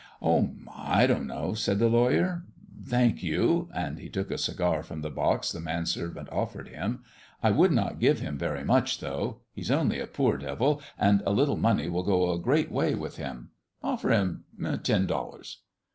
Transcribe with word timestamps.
"Oh, 0.19 0.49
I 0.75 1.05
don't 1.05 1.27
know," 1.27 1.53
said 1.53 1.77
the 1.77 1.87
lawyer. 1.87 2.43
"Thank 2.87 3.21
you" 3.21 3.69
and 3.71 3.99
he 3.99 4.09
took 4.09 4.31
a 4.31 4.39
cigar 4.39 4.81
from 4.81 5.01
the 5.01 5.11
box 5.11 5.51
the 5.51 5.59
man 5.59 5.85
servant 5.85 6.27
offered 6.31 6.69
him 6.69 7.03
"I 7.43 7.51
would 7.51 7.71
not 7.71 7.99
give 7.99 8.19
him 8.19 8.35
very 8.35 8.63
much, 8.63 8.99
though. 8.99 9.41
He's 9.53 9.69
only 9.69 9.99
a 9.99 10.07
poor 10.07 10.37
devil, 10.39 10.81
and 10.97 11.21
a 11.23 11.31
little 11.31 11.55
money 11.55 11.87
will 11.87 12.01
go 12.01 12.31
a 12.33 12.39
great 12.39 12.71
way 12.71 12.95
with 12.95 13.17
him. 13.17 13.51
Offer 13.83 14.09
him 14.09 14.45
ten 14.81 15.05
dollars." 15.05 15.59